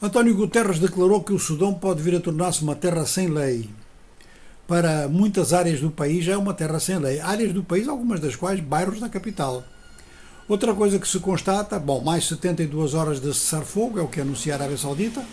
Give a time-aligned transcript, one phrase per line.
[0.00, 3.70] António Guterres declarou que o Sudão pode vir a tornar-se uma terra sem lei.
[4.68, 7.18] Para muitas áreas do país já é uma terra sem lei.
[7.18, 9.64] Áreas do país, algumas das quais bairros da capital.
[10.46, 14.52] Outra coisa que se constata, bom, mais 72 horas de cessar-fogo, é o que anuncia
[14.52, 15.24] a Arábia Saudita,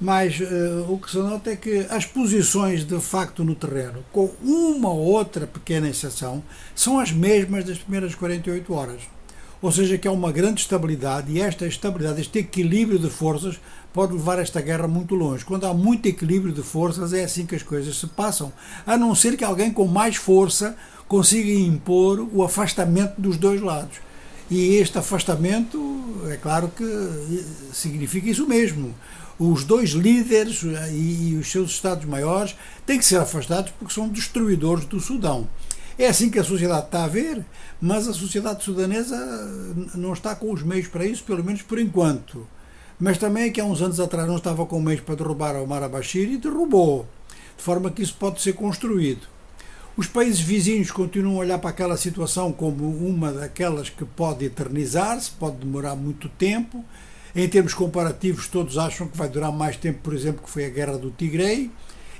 [0.00, 4.28] mas uh, o que se nota é que as posições de facto no terreno, com
[4.42, 6.42] uma ou outra pequena exceção,
[6.74, 9.00] são as mesmas das primeiras 48 horas.
[9.62, 13.60] Ou seja, que há uma grande estabilidade e esta estabilidade, este equilíbrio de forças,
[13.92, 15.44] pode levar esta guerra muito longe.
[15.44, 18.52] Quando há muito equilíbrio de forças, é assim que as coisas se passam.
[18.84, 20.76] A não ser que alguém com mais força
[21.06, 23.98] consiga impor o afastamento dos dois lados.
[24.50, 25.78] E este afastamento,
[26.28, 28.92] é claro que significa isso mesmo.
[29.38, 32.54] Os dois líderes e os seus Estados-maiores
[32.84, 35.48] têm que ser afastados porque são destruidores do Sudão.
[35.98, 37.44] É assim que a sociedade está a ver,
[37.80, 39.16] mas a sociedade sudanesa
[39.94, 42.46] não está com os meios para isso, pelo menos por enquanto.
[42.98, 45.82] Mas também é que há uns anos atrás não estava com meios para derrubar Omar
[45.82, 47.06] al-Bashir e derrubou,
[47.56, 49.26] de forma que isso pode ser construído.
[49.94, 55.30] Os países vizinhos continuam a olhar para aquela situação como uma daquelas que pode eternizar-se,
[55.32, 56.82] pode demorar muito tempo.
[57.34, 60.70] Em termos comparativos, todos acham que vai durar mais tempo, por exemplo, que foi a
[60.70, 61.70] guerra do Tigre,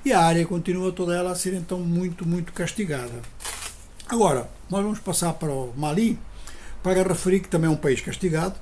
[0.04, 3.22] e a área continua toda ela a ser então muito, muito castigada.
[4.12, 6.18] Agora, nós vamos passar para o Mali
[6.82, 8.56] para referir que também é um país castigado,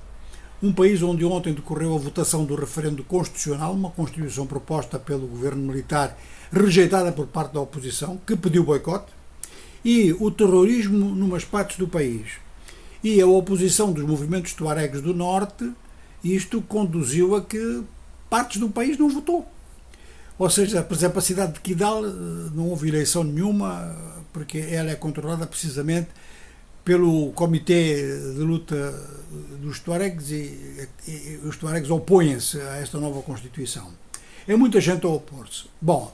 [0.63, 5.61] um país onde ontem decorreu a votação do referendo constitucional, uma constituição proposta pelo governo
[5.61, 6.17] militar,
[6.53, 9.13] rejeitada por parte da oposição, que pediu boicote,
[9.85, 12.29] e o terrorismo numas partes do país.
[13.03, 15.69] E a oposição dos movimentos tuaregs do norte,
[16.23, 17.83] isto conduziu a que
[18.29, 19.45] partes do país não votou.
[20.41, 22.09] Ou seja, por exemplo, a cidade de Kidal eh,
[22.55, 23.95] não houve eleição nenhuma,
[24.33, 26.09] porque ela é controlada precisamente
[26.83, 28.91] pelo Comitê de Luta
[29.61, 33.93] dos Tuaregs e, e os Tuaregs opõem-se a esta nova Constituição.
[34.49, 35.65] É muita gente a opor-se.
[35.79, 36.11] Bom,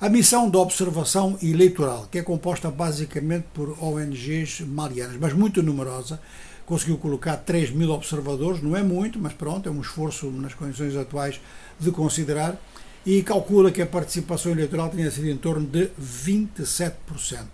[0.00, 6.18] a missão de observação eleitoral, que é composta basicamente por ONGs malianas, mas muito numerosa,
[6.64, 10.96] conseguiu colocar 3 mil observadores, não é muito, mas pronto, é um esforço nas condições
[10.96, 11.38] atuais
[11.78, 12.58] de considerar
[13.06, 17.46] e calcula que a participação eleitoral tenha sido em torno de 27%.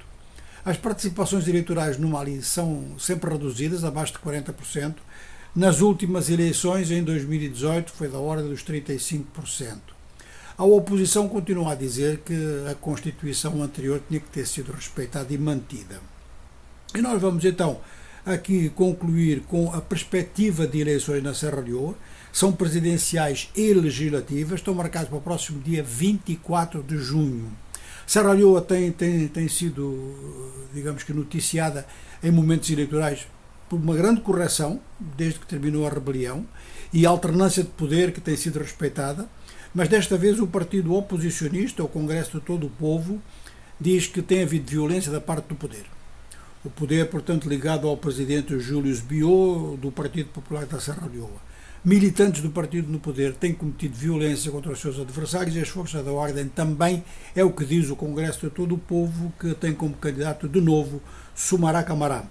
[0.65, 4.95] As participações eleitorais no Mali são sempre reduzidas, abaixo de 40%.
[5.55, 9.79] Nas últimas eleições, em 2018, foi da ordem dos 35%.
[10.57, 12.35] A oposição continua a dizer que
[12.71, 16.01] a Constituição anterior tinha que ter sido respeitada e mantida.
[16.95, 17.81] E nós vamos então
[18.25, 21.95] aqui concluir com a perspectiva de eleições na Serra Leoa,
[22.33, 27.51] são presidenciais e legislativas, estão marcados para o próximo dia 24 de junho.
[28.07, 31.87] Serra Leoa tem, tem, tem sido, digamos que, noticiada
[32.23, 33.27] em momentos eleitorais
[33.69, 36.47] por uma grande correção, desde que terminou a rebelião,
[36.93, 39.29] e alternância de poder que tem sido respeitada,
[39.75, 43.21] mas desta vez o partido oposicionista, o Congresso de Todo o Povo,
[43.81, 45.87] diz que tem havido violência da parte do poder.
[46.65, 51.53] O poder, portanto, ligado ao presidente Júlio Biot, do Partido Popular da Serra Leoa
[51.85, 56.05] militantes do partido no poder têm cometido violência contra os seus adversários e as forças
[56.05, 59.75] da ordem também, é o que diz o Congresso de todo o povo, que tem
[59.75, 61.03] como candidato de novo
[61.35, 62.25] Sumará Camará.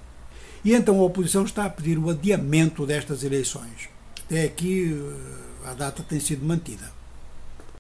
[0.64, 3.90] E então a oposição está a pedir o adiamento destas eleições.
[4.26, 7.01] Até aqui eh, a data tem sido mantida.